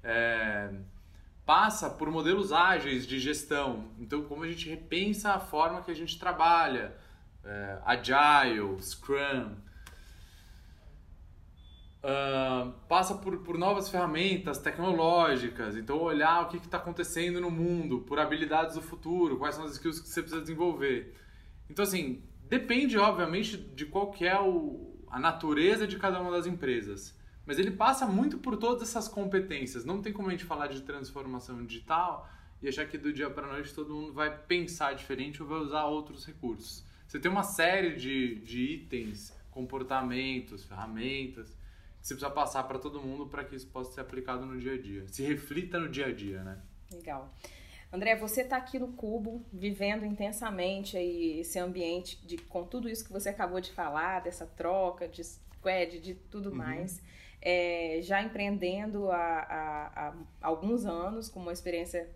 É, 0.03 0.71
passa 1.45 1.89
por 1.89 2.09
modelos 2.09 2.51
ágeis 2.51 3.05
de 3.05 3.19
gestão. 3.19 3.91
Então, 3.99 4.23
como 4.23 4.43
a 4.43 4.47
gente 4.47 4.69
repensa 4.69 5.33
a 5.33 5.39
forma 5.39 5.81
que 5.81 5.91
a 5.91 5.95
gente 5.95 6.17
trabalha, 6.17 6.95
é, 7.43 7.77
Agile, 7.85 8.81
Scrum. 8.81 9.55
Uh, 12.03 12.71
passa 12.87 13.13
por, 13.13 13.37
por 13.43 13.59
novas 13.59 13.87
ferramentas 13.87 14.57
tecnológicas, 14.57 15.77
então 15.77 15.99
olhar 15.99 16.41
o 16.41 16.47
que 16.47 16.57
está 16.57 16.77
acontecendo 16.77 17.39
no 17.39 17.51
mundo, 17.51 17.99
por 17.99 18.17
habilidades 18.17 18.73
do 18.73 18.81
futuro, 18.81 19.37
quais 19.37 19.53
são 19.53 19.65
as 19.65 19.73
skills 19.73 19.99
que 19.99 20.09
você 20.09 20.21
precisa 20.21 20.41
desenvolver. 20.41 21.15
Então, 21.69 21.83
assim, 21.83 22.23
depende, 22.49 22.97
obviamente, 22.97 23.55
de 23.55 23.85
qual 23.85 24.15
é 24.19 24.39
o, 24.39 24.99
a 25.11 25.19
natureza 25.19 25.85
de 25.85 25.99
cada 25.99 26.19
uma 26.19 26.31
das 26.31 26.47
empresas. 26.47 27.15
Mas 27.45 27.59
ele 27.59 27.69
passa 27.69 28.07
muito 28.07 28.39
por 28.39 28.57
todas 28.57 28.81
essas 28.89 29.07
competências. 29.07 29.85
Não 29.85 30.01
tem 30.01 30.11
como 30.11 30.27
a 30.27 30.31
gente 30.31 30.45
falar 30.45 30.67
de 30.67 30.81
transformação 30.81 31.63
digital 31.63 32.27
e 32.63 32.67
achar 32.67 32.87
que 32.87 32.97
do 32.97 33.13
dia 33.13 33.29
para 33.29 33.45
noite 33.45 33.75
todo 33.75 33.93
mundo 33.93 34.11
vai 34.11 34.35
pensar 34.35 34.93
diferente 34.93 35.41
ou 35.41 35.47
vai 35.47 35.59
usar 35.59 35.85
outros 35.85 36.25
recursos. 36.25 36.83
Você 37.07 37.19
tem 37.19 37.29
uma 37.29 37.43
série 37.43 37.95
de, 37.95 38.35
de 38.35 38.59
itens, 38.59 39.35
comportamentos, 39.51 40.63
ferramentas 40.63 41.60
que 42.01 42.07
você 42.07 42.15
precisa 42.15 42.31
passar 42.31 42.63
para 42.63 42.79
todo 42.79 43.01
mundo 43.01 43.27
para 43.27 43.43
que 43.43 43.55
isso 43.55 43.67
possa 43.67 43.93
ser 43.93 44.01
aplicado 44.01 44.45
no 44.45 44.59
dia 44.59 44.73
a 44.73 44.81
dia. 44.81 45.07
Se 45.07 45.23
reflita 45.23 45.79
no 45.79 45.87
dia 45.87 46.07
a 46.07 46.11
dia, 46.13 46.43
né? 46.43 46.59
Legal. 46.91 47.33
André, 47.93 48.15
você 48.15 48.41
está 48.41 48.57
aqui 48.57 48.79
no 48.79 48.93
Cubo, 48.93 49.45
vivendo 49.51 50.05
intensamente 50.05 50.97
aí 50.97 51.41
esse 51.41 51.59
ambiente 51.59 52.25
de, 52.25 52.37
com 52.37 52.63
tudo 52.65 52.89
isso 52.89 53.05
que 53.05 53.11
você 53.11 53.29
acabou 53.29 53.61
de 53.61 53.71
falar, 53.71 54.21
dessa 54.21 54.45
troca, 54.45 55.07
de 55.07 55.23
squad, 55.23 55.99
de 55.99 56.15
tudo 56.15 56.49
uhum. 56.49 56.55
mais 56.55 57.01
é, 57.41 57.99
já 58.01 58.21
empreendendo 58.21 59.09
há, 59.09 59.17
há, 59.17 60.07
há, 60.07 60.15
alguns 60.41 60.85
anos, 60.85 61.27
com 61.27 61.39
uma 61.39 61.51
experiência 61.51 62.07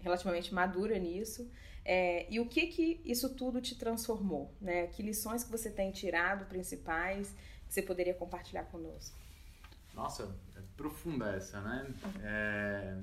relativamente 0.00 0.54
madura 0.54 0.98
nisso. 0.98 1.50
É, 1.84 2.26
e 2.30 2.40
o 2.40 2.46
que 2.46 2.66
que 2.66 3.00
isso 3.04 3.34
tudo 3.34 3.60
te 3.60 3.76
transformou? 3.76 4.54
Né? 4.60 4.86
Que 4.86 5.02
lições 5.02 5.44
que 5.44 5.50
você 5.50 5.70
tem 5.70 5.90
tirado 5.90 6.46
principais 6.46 7.34
que 7.66 7.74
você 7.74 7.82
poderia 7.82 8.14
compartilhar 8.14 8.64
conosco? 8.64 9.16
Nossa, 9.94 10.34
é 10.56 10.60
profunda 10.76 11.28
essa, 11.30 11.60
né? 11.60 11.94
É... 12.22 12.98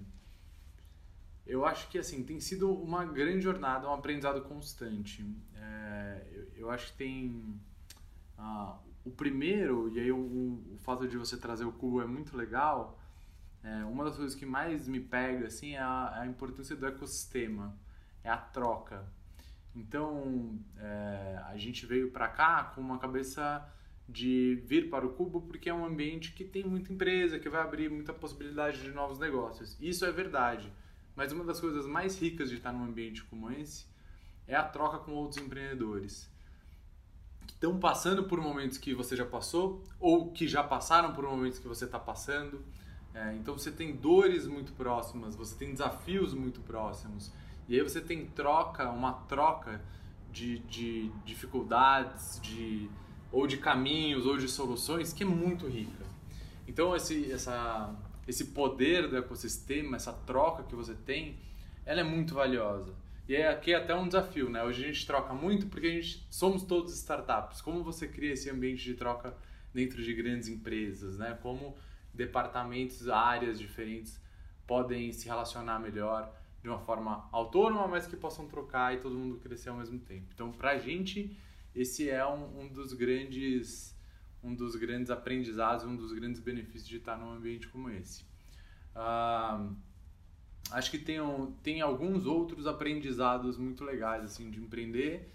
Eu 1.45 1.65
acho 1.65 1.87
que 1.89 1.97
assim 1.97 2.23
tem 2.23 2.39
sido 2.39 2.71
uma 2.71 3.05
grande 3.05 3.41
jornada, 3.41 3.87
um 3.87 3.93
aprendizado 3.93 4.41
constante. 4.41 5.25
É... 5.55 6.27
Eu, 6.31 6.47
eu, 6.55 6.71
acho 6.71 6.91
que 6.91 6.97
tem 6.97 7.59
ah, 8.37 8.77
o 9.05 9.11
primeiro, 9.11 9.89
e 9.89 9.99
aí 9.99 10.11
o, 10.11 10.17
o 10.17 10.77
fato 10.79 11.07
de 11.07 11.17
você 11.17 11.37
trazer 11.37 11.65
o 11.65 11.71
cubo 11.71 12.01
é 12.01 12.05
muito 12.05 12.35
legal, 12.35 12.99
é, 13.63 13.83
uma 13.85 14.03
das 14.05 14.15
coisas 14.15 14.35
que 14.35 14.45
mais 14.45 14.87
me 14.87 14.99
pega 14.99 15.47
assim 15.47 15.73
é 15.73 15.79
a, 15.79 16.13
é 16.17 16.19
a 16.21 16.25
importância 16.25 16.75
do 16.75 16.85
ecossistema, 16.85 17.75
é 18.23 18.29
a 18.29 18.37
troca. 18.37 19.05
Então 19.75 20.57
é, 20.77 21.41
a 21.45 21.57
gente 21.57 21.85
veio 21.85 22.11
para 22.11 22.27
cá 22.27 22.63
com 22.73 22.81
uma 22.81 22.97
cabeça 22.97 23.67
de 24.07 24.61
vir 24.65 24.89
para 24.89 25.05
o 25.05 25.09
Cubo 25.09 25.41
porque 25.41 25.69
é 25.69 25.73
um 25.73 25.85
ambiente 25.85 26.31
que 26.31 26.45
tem 26.45 26.63
muita 26.63 26.93
empresa, 26.93 27.39
que 27.39 27.49
vai 27.49 27.61
abrir 27.61 27.89
muita 27.89 28.13
possibilidade 28.13 28.81
de 28.81 28.91
novos 28.91 29.19
negócios. 29.19 29.77
Isso 29.81 30.05
é 30.05 30.11
verdade. 30.11 30.71
Mas 31.15 31.31
uma 31.31 31.43
das 31.43 31.59
coisas 31.59 31.85
mais 31.85 32.19
ricas 32.19 32.49
de 32.49 32.55
estar 32.55 32.71
num 32.71 32.85
ambiente 32.85 33.23
como 33.23 33.51
esse 33.51 33.85
é 34.47 34.55
a 34.55 34.63
troca 34.63 34.99
com 34.99 35.11
outros 35.11 35.41
empreendedores 35.43 36.31
que 37.45 37.53
estão 37.53 37.79
passando 37.79 38.25
por 38.25 38.39
momentos 38.39 38.77
que 38.77 38.93
você 38.93 39.15
já 39.15 39.25
passou 39.25 39.83
ou 39.99 40.31
que 40.31 40.47
já 40.47 40.63
passaram 40.63 41.13
por 41.13 41.25
momentos 41.25 41.59
que 41.59 41.67
você 41.67 41.85
está 41.85 41.99
passando. 41.99 42.63
É, 43.13 43.33
então 43.35 43.57
você 43.57 43.71
tem 43.71 43.95
dores 43.95 44.45
muito 44.45 44.73
próximas, 44.73 45.35
você 45.35 45.55
tem 45.55 45.71
desafios 45.71 46.33
muito 46.33 46.61
próximos 46.61 47.31
e 47.67 47.75
aí 47.75 47.81
você 47.81 47.99
tem 47.99 48.25
troca, 48.27 48.89
uma 48.89 49.13
troca 49.13 49.81
de, 50.31 50.59
de 50.59 51.09
dificuldades, 51.25 52.39
de 52.41 52.89
ou 53.31 53.47
de 53.47 53.57
caminhos 53.57 54.25
ou 54.25 54.37
de 54.37 54.47
soluções 54.47 55.13
que 55.13 55.23
é 55.23 55.25
muito 55.25 55.67
rica. 55.67 56.05
Então 56.67 56.95
esse, 56.95 57.31
essa, 57.31 57.93
esse 58.27 58.45
poder 58.45 59.07
do 59.07 59.17
ecossistema, 59.17 59.95
essa 59.95 60.13
troca 60.13 60.63
que 60.63 60.75
você 60.75 60.93
tem, 60.93 61.37
ela 61.85 62.01
é 62.01 62.03
muito 62.03 62.33
valiosa. 62.33 62.93
E 63.27 63.35
é 63.35 63.49
aqui 63.49 63.73
até 63.73 63.93
um 63.93 64.07
desafio, 64.07 64.49
né? 64.49 64.63
Hoje 64.63 64.83
a 64.85 64.87
gente 64.87 65.05
troca 65.05 65.33
muito 65.33 65.67
porque 65.67 65.87
a 65.87 65.91
gente 65.91 66.25
somos 66.29 66.63
todos 66.63 66.93
startups. 66.93 67.61
Como 67.61 67.83
você 67.83 68.07
cria 68.07 68.33
esse 68.33 68.49
ambiente 68.49 68.83
de 68.83 68.93
troca 68.93 69.35
dentro 69.73 70.01
de 70.01 70.13
grandes 70.13 70.47
empresas, 70.47 71.17
né? 71.17 71.37
Como 71.41 71.75
departamentos, 72.13 73.09
áreas 73.09 73.59
diferentes 73.59 74.19
podem 74.65 75.11
se 75.11 75.27
relacionar 75.27 75.79
melhor 75.79 76.33
de 76.61 76.69
uma 76.69 76.79
forma 76.79 77.27
autônoma, 77.31 77.87
mas 77.87 78.07
que 78.07 78.15
possam 78.15 78.47
trocar 78.47 78.93
e 78.93 78.99
todo 78.99 79.15
mundo 79.15 79.39
crescer 79.39 79.69
ao 79.69 79.77
mesmo 79.77 79.99
tempo. 79.99 80.25
Então, 80.33 80.51
para 80.51 80.71
a 80.71 80.77
gente, 80.77 81.37
esse 81.79 82.09
é 82.09 82.25
um, 82.25 82.61
um, 82.61 82.67
dos 82.67 82.93
grandes 82.93 83.95
um 84.43 84.53
dos 84.53 84.75
grandes 84.75 85.09
aprendizados, 85.09 85.85
um 85.85 85.95
dos 85.95 86.13
grandes 86.13 86.39
benefícios 86.39 86.87
de 86.87 86.97
estar 86.97 87.17
num 87.17 87.31
ambiente 87.31 87.67
como 87.67 87.89
esse. 87.89 88.23
Uh, 88.95 89.75
acho 90.71 90.91
que 90.91 90.97
tem, 90.97 91.19
tem 91.61 91.81
alguns 91.81 92.25
outros 92.25 92.65
aprendizados 92.65 93.57
muito 93.57 93.83
legais 93.83 94.23
assim 94.23 94.49
de 94.49 94.59
empreender. 94.59 95.31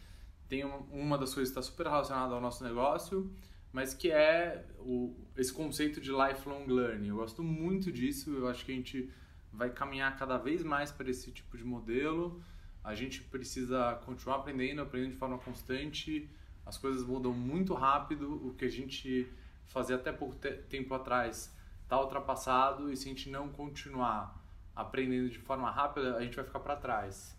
Tem 0.48 0.64
uma 0.64 1.16
das 1.16 1.34
coisas 1.34 1.52
que 1.52 1.58
está 1.58 1.62
super 1.62 1.86
relacionada 1.86 2.34
ao 2.34 2.40
nosso 2.40 2.62
negócio, 2.62 3.30
mas 3.72 3.94
que 3.94 4.10
é 4.10 4.66
o, 4.78 5.14
esse 5.36 5.52
conceito 5.52 6.00
de 6.00 6.10
lifelong 6.10 6.66
learning. 6.66 7.08
Eu 7.08 7.16
gosto 7.16 7.42
muito 7.42 7.90
disso, 7.90 8.30
eu 8.30 8.48
acho 8.48 8.64
que 8.64 8.72
a 8.72 8.74
gente 8.74 9.10
vai 9.52 9.70
caminhar 9.70 10.16
cada 10.18 10.38
vez 10.38 10.62
mais 10.62 10.90
para 10.90 11.10
esse 11.10 11.30
tipo 11.30 11.56
de 11.56 11.64
modelo. 11.64 12.42
A 12.82 12.94
gente 12.94 13.22
precisa 13.22 13.94
continuar 14.04 14.36
aprendendo, 14.36 14.82
aprendendo 14.82 15.12
de 15.12 15.18
forma 15.18 15.38
constante. 15.38 16.28
As 16.66 16.76
coisas 16.76 17.06
mudam 17.06 17.32
muito 17.32 17.74
rápido. 17.74 18.46
O 18.46 18.54
que 18.54 18.64
a 18.64 18.70
gente 18.70 19.30
fazia 19.66 19.96
até 19.96 20.12
pouco 20.12 20.34
tempo 20.36 20.94
atrás 20.94 21.54
está 21.82 22.00
ultrapassado 22.00 22.92
e 22.92 22.96
se 22.96 23.06
a 23.06 23.12
gente 23.12 23.30
não 23.30 23.48
continuar 23.48 24.40
aprendendo 24.74 25.28
de 25.28 25.38
forma 25.38 25.70
rápida, 25.70 26.16
a 26.16 26.22
gente 26.22 26.34
vai 26.34 26.44
ficar 26.44 26.60
para 26.60 26.76
trás. 26.76 27.38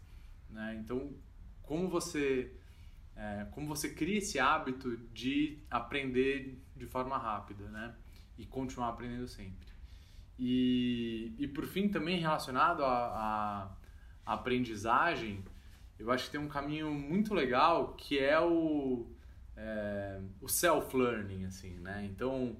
Né? 0.50 0.78
Então, 0.80 1.14
como 1.64 1.90
você 1.90 2.52
é, 3.16 3.48
como 3.52 3.68
você 3.68 3.90
cria 3.90 4.18
esse 4.18 4.40
hábito 4.40 4.98
de 5.14 5.60
aprender 5.70 6.60
de 6.76 6.86
forma 6.88 7.18
rápida, 7.18 7.70
né? 7.70 7.96
E 8.38 8.46
continuar 8.46 8.90
aprendendo 8.90 9.28
sempre. 9.28 9.68
E, 10.40 11.36
e 11.38 11.48
por 11.48 11.66
fim, 11.66 11.90
também 11.90 12.20
relacionado 12.20 12.84
à 12.84 13.72
aprendizagem, 14.26 15.44
eu 16.00 16.12
acho 16.12 16.26
que 16.26 16.32
tem 16.32 16.40
um 16.40 16.48
caminho 16.50 16.94
muito 16.94 17.34
legal 17.34 17.94
que 17.94 18.20
é 18.20 18.40
o, 18.40 19.08
é, 19.56 20.22
o 20.42 20.48
self-learning, 20.48 21.46
assim, 21.46 21.80
né? 21.80 22.06
Então, 22.06 22.58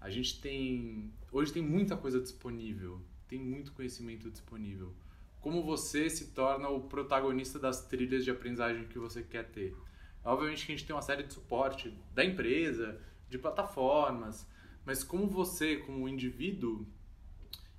a 0.00 0.10
gente 0.10 0.40
tem... 0.40 1.12
Hoje 1.30 1.52
tem 1.52 1.62
muita 1.62 1.96
coisa 1.96 2.20
disponível 2.20 3.00
tem 3.30 3.38
muito 3.38 3.70
conhecimento 3.72 4.28
disponível. 4.28 4.92
Como 5.40 5.62
você 5.62 6.10
se 6.10 6.32
torna 6.32 6.68
o 6.68 6.80
protagonista 6.80 7.60
das 7.60 7.86
trilhas 7.86 8.24
de 8.24 8.30
aprendizagem 8.30 8.88
que 8.88 8.98
você 8.98 9.22
quer 9.22 9.44
ter? 9.44 9.74
Obviamente 10.24 10.66
que 10.66 10.72
a 10.72 10.76
gente 10.76 10.86
tem 10.86 10.94
uma 10.94 11.00
série 11.00 11.22
de 11.22 11.32
suporte 11.32 11.96
da 12.12 12.24
empresa, 12.24 13.00
de 13.28 13.38
plataformas, 13.38 14.46
mas 14.84 15.04
como 15.04 15.28
você, 15.28 15.76
como 15.76 16.08
indivíduo, 16.08 16.84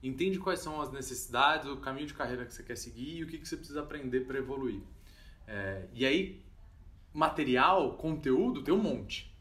entende 0.01 0.39
quais 0.39 0.59
são 0.59 0.81
as 0.81 0.91
necessidades, 0.91 1.67
o 1.67 1.77
caminho 1.77 2.07
de 2.07 2.13
carreira 2.13 2.45
que 2.45 2.53
você 2.53 2.63
quer 2.63 2.75
seguir 2.75 3.17
e 3.17 3.23
o 3.23 3.27
que, 3.27 3.37
que 3.37 3.47
você 3.47 3.57
precisa 3.57 3.81
aprender 3.81 4.21
para 4.21 4.37
evoluir. 4.37 4.81
É, 5.47 5.87
e 5.93 6.05
aí, 6.05 6.43
material, 7.13 7.97
conteúdo, 7.97 8.63
tem 8.63 8.73
um 8.73 8.81
monte. 8.81 9.35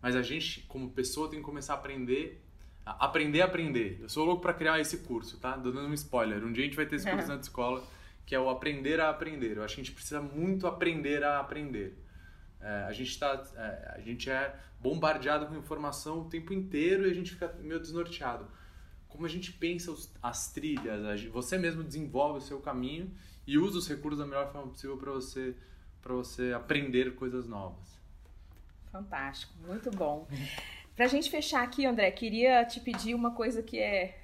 Mas 0.00 0.14
a 0.14 0.22
gente, 0.22 0.62
como 0.62 0.90
pessoa, 0.90 1.28
tem 1.28 1.40
que 1.40 1.44
começar 1.44 1.74
a 1.74 1.76
aprender 1.76 2.42
Aprender 2.86 3.42
a 3.42 3.46
aprender. 3.46 3.98
Eu 4.00 4.08
sou 4.08 4.24
louco 4.24 4.40
para 4.40 4.54
criar 4.54 4.78
esse 4.78 4.98
curso, 4.98 5.40
tá? 5.40 5.56
Dando 5.56 5.80
um 5.80 5.92
spoiler. 5.92 6.44
Um 6.44 6.52
dia 6.52 6.62
a 6.62 6.66
gente 6.66 6.76
vai 6.76 6.86
ter 6.86 6.94
esse 6.94 7.10
curso 7.10 7.26
na 7.34 7.34
escola, 7.34 7.82
que 8.24 8.32
é 8.32 8.38
o 8.38 8.48
aprender 8.48 9.00
a 9.00 9.10
aprender. 9.10 9.56
Eu 9.56 9.64
acho 9.64 9.74
que 9.74 9.80
a 9.80 9.84
gente 9.84 9.92
precisa 9.92 10.22
muito 10.22 10.68
aprender 10.68 11.24
a 11.24 11.40
aprender. 11.40 12.00
É, 12.60 12.84
a 12.84 12.92
gente 12.92 13.18
tá, 13.18 13.42
é, 13.56 13.94
a 13.96 14.00
gente 14.00 14.30
é 14.30 14.54
bombardeado 14.80 15.46
com 15.46 15.56
informação 15.56 16.20
o 16.20 16.28
tempo 16.28 16.52
inteiro 16.52 17.08
e 17.08 17.10
a 17.10 17.14
gente 17.14 17.32
fica 17.32 17.52
meio 17.60 17.80
desnorteado. 17.80 18.46
Como 19.08 19.24
a 19.24 19.28
gente 19.28 19.52
pensa 19.52 19.90
os, 19.90 20.12
as 20.22 20.52
trilhas, 20.52 21.22
você 21.24 21.56
mesmo 21.56 21.82
desenvolve 21.82 22.38
o 22.38 22.42
seu 22.42 22.60
caminho 22.60 23.10
e 23.46 23.58
usa 23.58 23.78
os 23.78 23.88
recursos 23.88 24.18
da 24.18 24.26
melhor 24.26 24.52
forma 24.52 24.68
possível 24.68 24.96
para 24.96 25.12
você 25.12 25.54
para 26.02 26.14
você 26.14 26.52
aprender 26.52 27.16
coisas 27.16 27.48
novas. 27.48 27.98
Fantástico, 28.92 29.52
muito 29.66 29.90
bom. 29.90 30.28
Pra 30.94 31.08
gente 31.08 31.28
fechar 31.28 31.64
aqui, 31.64 31.84
André, 31.84 32.10
queria 32.12 32.64
te 32.64 32.80
pedir 32.80 33.12
uma 33.12 33.32
coisa 33.32 33.60
que 33.60 33.78
é 33.78 34.16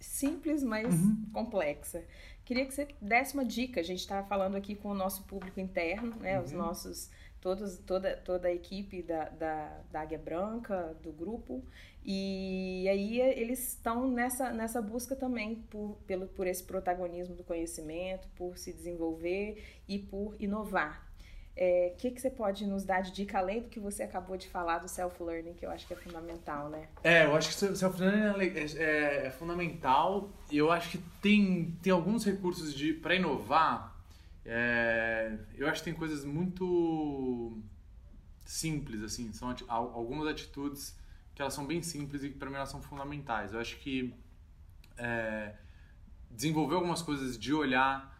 simples, 0.00 0.62
mas 0.62 0.92
uhum. 0.92 1.24
complexa. 1.32 2.04
Queria 2.44 2.66
que 2.66 2.74
você 2.74 2.88
desse 3.00 3.34
uma 3.34 3.44
dica. 3.44 3.80
A 3.80 3.82
gente 3.84 4.00
está 4.00 4.24
falando 4.24 4.56
aqui 4.56 4.74
com 4.74 4.88
o 4.88 4.94
nosso 4.94 5.22
público 5.22 5.60
interno, 5.60 6.16
né? 6.16 6.38
Uhum. 6.38 6.44
Os 6.44 6.52
nossos. 6.52 7.10
Todos, 7.40 7.78
toda, 7.78 8.16
toda 8.18 8.48
a 8.48 8.52
equipe 8.52 9.02
da, 9.02 9.30
da, 9.30 9.80
da 9.90 10.00
Águia 10.02 10.18
Branca, 10.18 10.94
do 11.02 11.10
grupo. 11.10 11.64
E 12.04 12.88
aí 12.88 13.20
eles 13.20 13.74
estão 13.74 14.10
nessa, 14.10 14.50
nessa 14.50 14.80
busca 14.80 15.14
também 15.14 15.56
por, 15.70 15.98
pelo, 16.06 16.26
por 16.26 16.46
esse 16.46 16.64
protagonismo 16.64 17.34
do 17.34 17.44
conhecimento, 17.44 18.26
por 18.36 18.56
se 18.56 18.72
desenvolver 18.72 19.62
e 19.86 19.98
por 19.98 20.34
inovar. 20.38 21.10
O 21.50 21.62
é, 21.62 21.94
que, 21.98 22.10
que 22.10 22.20
você 22.20 22.30
pode 22.30 22.64
nos 22.66 22.84
dar 22.84 23.02
de 23.02 23.12
dica 23.12 23.38
além 23.38 23.60
do 23.60 23.68
que 23.68 23.78
você 23.78 24.02
acabou 24.02 24.36
de 24.36 24.48
falar 24.48 24.78
do 24.78 24.88
self-learning, 24.88 25.52
que 25.52 25.66
eu 25.66 25.70
acho 25.70 25.86
que 25.86 25.92
é 25.92 25.96
fundamental, 25.96 26.70
né? 26.70 26.88
É, 27.04 27.26
eu 27.26 27.36
acho 27.36 27.48
que 27.48 27.76
self-learning 27.76 28.56
é, 28.56 28.64
é, 28.82 29.26
é, 29.26 29.30
fundamental 29.30 30.30
e 30.50 30.56
eu 30.56 30.72
acho 30.72 30.90
que 30.90 30.98
tem, 31.20 31.76
tem 31.82 31.92
alguns 31.92 32.24
recursos 32.24 32.74
para 33.02 33.14
inovar. 33.14 33.94
É, 34.46 35.36
eu 35.58 35.68
acho 35.68 35.82
que 35.82 35.90
tem 35.90 35.98
coisas 35.98 36.24
muito 36.24 37.58
simples, 38.46 39.02
assim, 39.02 39.30
são 39.32 39.54
algumas 39.68 40.26
atitudes 40.28 40.98
que 41.40 41.42
elas 41.42 41.54
são 41.54 41.66
bem 41.66 41.80
simples 41.80 42.22
e 42.22 42.28
que 42.28 42.36
para 42.36 42.50
mim 42.50 42.56
elas 42.56 42.68
são 42.68 42.82
fundamentais. 42.82 43.54
Eu 43.54 43.60
acho 43.60 43.78
que 43.78 44.12
é, 44.98 45.54
desenvolver 46.30 46.74
algumas 46.74 47.00
coisas 47.00 47.38
de 47.38 47.54
olhar, 47.54 48.14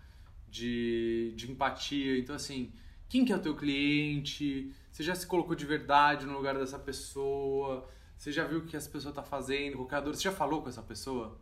de, 0.48 1.34
de 1.36 1.50
empatia, 1.52 2.18
então 2.18 2.34
assim 2.34 2.72
quem 3.10 3.24
que 3.26 3.32
é 3.32 3.36
o 3.36 3.42
teu 3.42 3.54
cliente, 3.54 4.72
você 4.90 5.02
já 5.02 5.14
se 5.14 5.26
colocou 5.26 5.54
de 5.54 5.66
verdade 5.66 6.24
no 6.24 6.32
lugar 6.32 6.56
dessa 6.56 6.78
pessoa, 6.78 7.86
você 8.16 8.32
já 8.32 8.44
viu 8.44 8.60
o 8.60 8.64
que 8.64 8.74
essa 8.74 8.88
pessoa 8.88 9.10
está 9.10 9.22
fazendo, 9.22 9.76
qualquer 9.76 10.00
dor, 10.00 10.14
você 10.14 10.22
já 10.22 10.32
falou 10.32 10.62
com 10.62 10.70
essa 10.70 10.82
pessoa? 10.82 11.38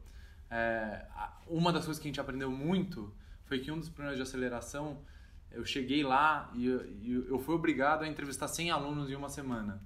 É, 0.51 1.07
uma 1.47 1.73
das 1.73 1.85
coisas 1.85 2.03
que 2.03 2.09
a 2.09 2.11
gente 2.11 2.21
aprendeu 2.21 2.51
muito 2.51 3.15
foi 3.45 3.61
que 3.61 3.71
um 3.71 3.79
dos 3.79 3.89
problemas 3.89 4.17
de 4.17 4.23
aceleração, 4.23 5.01
eu 5.53 5.65
cheguei 5.65 6.03
lá 6.03 6.51
e 6.55 6.67
eu, 6.67 7.29
eu 7.29 7.39
fui 7.39 7.55
obrigado 7.55 8.03
a 8.03 8.09
entrevistar 8.09 8.49
100 8.49 8.73
alunos 8.73 9.09
em 9.11 9.15
uma 9.15 9.29
semana. 9.29 9.81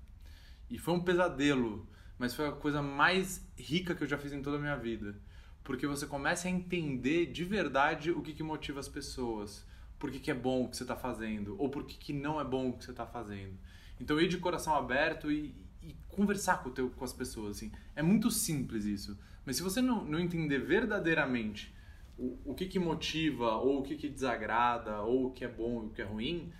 E 0.73 0.79
foi 0.79 0.95
um 0.95 1.01
pesadelo, 1.01 1.87
mas 2.19 2.35
foi 2.35 2.49
a 2.49 2.53
coisa 2.53 2.81
mais 2.81 3.47
rica 3.59 3.95
que 3.95 4.03
eu 4.03 4.09
já 4.09 4.17
fiz 4.17 4.33
em 4.33 4.41
toda 4.41 4.57
a 4.57 4.61
minha 4.61 4.75
vida. 4.75 5.15
Porque 5.63 5.87
você 5.87 6.07
começa 6.07 6.49
a 6.49 6.51
entender 6.51 7.27
de 7.27 7.45
verdade 7.45 8.11
o 8.11 8.23
que, 8.23 8.33
que 8.33 8.43
motiva 8.43 8.81
as 8.81 8.89
pessoas 8.89 9.67
por 9.99 10.11
que, 10.11 10.19
que 10.19 10.31
é 10.31 10.35
bom 10.35 10.65
o 10.65 10.69
que 10.69 10.77
você 10.77 10.83
está 10.83 10.97
fazendo 10.97 11.55
ou 11.61 11.69
por 11.69 11.85
que, 11.85 11.97
que 11.97 12.13
não 12.13 12.41
é 12.41 12.45
bom 12.45 12.71
o 12.71 12.73
que 12.73 12.87
você 12.87 12.91
está 12.91 13.07
fazendo. 13.07 13.53
Então 14.01 14.19
ir 14.19 14.29
de 14.29 14.39
coração 14.39 14.75
aberto 14.75 15.31
e, 15.31 15.55
e 15.83 15.95
conversar 16.09 16.63
com, 16.63 16.71
teu, 16.71 16.89
com 16.89 17.05
as 17.05 17.13
pessoas. 17.13 17.59
Assim. 17.59 17.71
É 17.95 18.03
muito 18.03 18.31
simples 18.31 18.87
isso. 18.87 19.17
Mas 19.45 19.57
se 19.57 19.63
você 19.63 19.83
não, 19.83 20.03
não 20.05 20.19
entender 20.19 20.59
verdadeiramente 20.59 21.73
o, 22.19 22.39
o 22.47 22.55
que, 22.55 22.65
que 22.65 22.79
motiva, 22.79 23.57
ou 23.57 23.81
o 23.81 23.83
que, 23.83 23.95
que 23.95 24.09
desagrada, 24.09 25.03
ou 25.03 25.27
o 25.27 25.33
que 25.33 25.45
é 25.45 25.49
bom 25.49 25.85
e 25.85 25.87
o 25.87 25.91
que 25.91 26.01
é 26.01 26.05
ruim, 26.05 26.51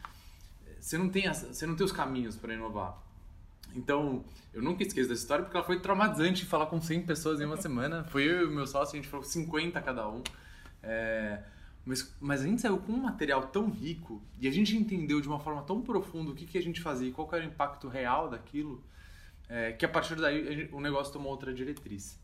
você 0.79 0.99
não 0.99 1.09
tem, 1.09 1.33
você 1.33 1.67
não 1.67 1.75
tem 1.75 1.87
os 1.87 1.93
caminhos 1.93 2.37
para 2.37 2.53
inovar. 2.53 3.03
Então, 3.75 4.25
eu 4.53 4.63
nunca 4.63 4.83
esqueço 4.83 5.09
dessa 5.09 5.23
história 5.23 5.45
porque 5.45 5.57
ela 5.57 5.67
foi 5.67 5.81
traumatizante 5.81 6.45
falar 6.45 6.67
com 6.67 6.81
100 6.81 7.03
pessoas 7.03 7.41
em 7.41 7.45
uma 7.45 7.57
semana. 7.61 8.05
Foi 8.05 8.25
eu 8.25 8.43
e 8.43 8.45
o 8.45 8.51
meu 8.51 8.67
sócio, 8.67 8.95
a 8.95 9.01
gente 9.01 9.09
falou 9.09 9.25
50 9.25 9.81
cada 9.81 10.09
um. 10.09 10.23
É, 10.83 11.43
mas, 11.85 12.15
mas 12.21 12.43
a 12.43 12.45
gente 12.45 12.61
saiu 12.61 12.79
com 12.79 12.93
um 12.93 13.03
material 13.03 13.49
tão 13.49 13.69
rico 13.71 14.23
e 14.39 14.47
a 14.47 14.51
gente 14.53 14.77
entendeu 14.77 15.21
de 15.21 15.29
uma 15.29 15.41
forma 15.41 15.63
tão 15.63 15.83
profunda 15.83 16.31
o 16.31 16.35
que, 16.35 16.47
que 16.47 16.59
a 16.59 16.63
gente 16.63 16.81
fazia 16.81 17.09
e 17.09 17.13
qual 17.13 17.29
era 17.33 17.45
o 17.45 17.49
impacto 17.49 17.89
real 17.89 18.29
daquilo, 18.31 18.85
é, 19.49 19.73
que 19.73 19.85
a 19.85 19.89
partir 19.89 20.17
daí 20.17 20.69
o 20.73 20.81
negócio 20.81 21.13
tomou 21.13 21.31
outra 21.33 21.53
diretriz. 21.53 22.21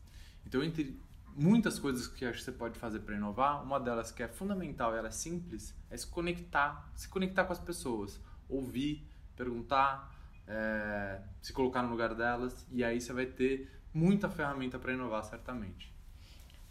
Então, 0.46 0.62
entre 0.62 0.98
muitas 1.34 1.78
coisas 1.78 2.06
que 2.06 2.24
acho 2.24 2.38
que 2.38 2.44
você 2.44 2.52
pode 2.52 2.78
fazer 2.78 3.00
para 3.00 3.16
inovar, 3.16 3.62
uma 3.62 3.78
delas 3.78 4.10
que 4.10 4.22
é 4.22 4.28
fundamental 4.28 4.94
e 4.94 4.98
ela 4.98 5.08
é 5.08 5.12
simples, 5.12 5.74
é 5.90 5.96
se 5.96 6.06
conectar, 6.06 6.90
se 6.94 7.08
conectar 7.08 7.44
com 7.44 7.52
as 7.52 7.58
pessoas, 7.58 8.20
ouvir, 8.48 9.06
perguntar, 9.36 10.17
é, 10.48 11.20
se 11.42 11.52
colocar 11.52 11.82
no 11.82 11.90
lugar 11.90 12.14
delas 12.14 12.66
e 12.72 12.82
aí 12.82 13.00
você 13.00 13.12
vai 13.12 13.26
ter 13.26 13.70
muita 13.92 14.28
ferramenta 14.28 14.78
para 14.78 14.92
inovar 14.92 15.22
certamente. 15.24 15.94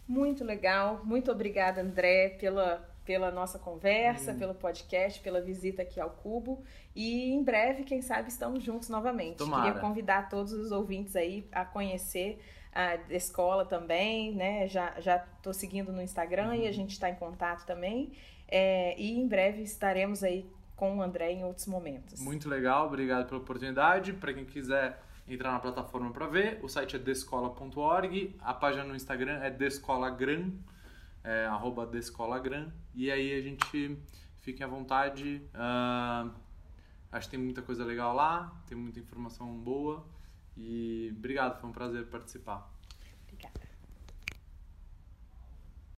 Muito 0.06 0.44
legal, 0.44 1.04
muito 1.04 1.30
obrigada 1.30 1.80
André 1.80 2.30
pela 2.40 2.86
pela 3.08 3.30
nossa 3.30 3.58
conversa, 3.58 4.32
hum. 4.32 4.38
pelo 4.38 4.54
podcast, 4.54 5.18
pela 5.20 5.40
visita 5.40 5.80
aqui 5.80 5.98
ao 5.98 6.10
Cubo. 6.10 6.62
E 6.94 7.30
em 7.32 7.42
breve, 7.42 7.82
quem 7.82 8.02
sabe, 8.02 8.28
estamos 8.28 8.62
juntos 8.62 8.90
novamente. 8.90 9.38
Tomara. 9.38 9.64
Queria 9.64 9.80
convidar 9.80 10.28
todos 10.28 10.52
os 10.52 10.70
ouvintes 10.70 11.16
aí 11.16 11.48
a 11.50 11.64
conhecer 11.64 12.38
a 12.70 12.96
escola 13.08 13.64
também, 13.64 14.34
né? 14.34 14.68
Já 14.68 15.00
já 15.00 15.24
estou 15.38 15.54
seguindo 15.54 15.90
no 15.90 16.02
Instagram 16.02 16.48
uhum. 16.48 16.54
e 16.54 16.64
a 16.64 16.66
uhum. 16.66 16.72
gente 16.72 16.90
está 16.90 17.08
em 17.08 17.14
contato 17.14 17.64
também. 17.64 18.12
É, 18.46 18.94
e 19.00 19.18
em 19.18 19.26
breve 19.26 19.62
estaremos 19.62 20.22
aí 20.22 20.46
com 20.78 20.96
o 20.96 21.02
André 21.02 21.32
em 21.32 21.44
outros 21.44 21.66
momentos. 21.66 22.20
Muito 22.20 22.48
legal, 22.48 22.86
obrigado 22.86 23.26
pela 23.26 23.40
oportunidade. 23.40 24.12
Para 24.12 24.32
quem 24.32 24.44
quiser 24.44 25.02
entrar 25.26 25.50
na 25.50 25.58
plataforma 25.58 26.12
para 26.12 26.28
ver, 26.28 26.60
o 26.62 26.68
site 26.68 26.94
é 26.94 26.98
descola.org, 27.00 28.36
a 28.40 28.54
página 28.54 28.84
no 28.84 28.94
Instagram 28.94 29.40
é 29.42 29.50
descolagram, 29.50 30.52
é, 31.24 31.46
arroba 31.46 31.84
descolagram, 31.84 32.72
e 32.94 33.10
aí 33.10 33.36
a 33.36 33.42
gente 33.42 33.98
fique 34.40 34.62
à 34.62 34.68
vontade. 34.68 35.42
Uh, 35.52 36.30
acho 37.10 37.28
que 37.28 37.36
tem 37.36 37.44
muita 37.44 37.60
coisa 37.60 37.84
legal 37.84 38.14
lá, 38.14 38.62
tem 38.68 38.78
muita 38.78 39.00
informação 39.00 39.52
boa. 39.58 40.06
E 40.56 41.12
obrigado, 41.16 41.60
foi 41.60 41.68
um 41.68 41.72
prazer 41.72 42.06
participar. 42.06 42.72